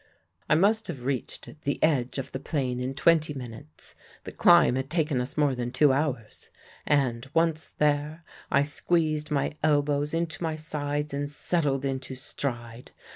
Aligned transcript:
"I 0.49 0.55
must 0.55 0.87
have 0.87 1.05
reached 1.05 1.61
the 1.61 1.77
edge 1.83 2.17
of 2.17 2.31
the 2.31 2.39
plain 2.39 2.79
in 2.79 2.95
twenty 2.95 3.35
minutes 3.35 3.93
(the 4.23 4.31
climb 4.31 4.73
had 4.73 4.89
taken 4.89 5.21
us 5.21 5.37
more 5.37 5.53
than 5.53 5.71
two 5.71 5.93
hours), 5.93 6.49
and, 6.87 7.29
once 7.35 7.67
there, 7.77 8.23
I 8.49 8.63
squeezed 8.63 9.29
my 9.29 9.57
elbows 9.61 10.15
into 10.15 10.41
my 10.41 10.55
sides 10.55 11.13
and 11.13 11.29
settled 11.29 11.85
into 11.85 12.15
stride. 12.15 12.89